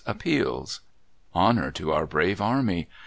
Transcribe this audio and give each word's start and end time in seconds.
appeals. 0.03 0.81
Honour 1.35 1.69
to 1.73 1.91
our 1.93 2.07
brave 2.07 2.41
Army 2.41 2.87